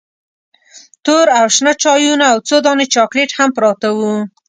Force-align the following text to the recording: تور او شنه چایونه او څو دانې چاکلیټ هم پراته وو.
تور 1.05 1.27
او 1.39 1.45
شنه 1.55 1.73
چایونه 1.81 2.25
او 2.31 2.37
څو 2.47 2.57
دانې 2.65 2.85
چاکلیټ 2.95 3.29
هم 3.37 3.49
پراته 3.57 3.89
وو. 3.97 4.13